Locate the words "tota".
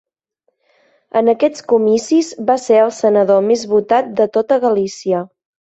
4.39-4.63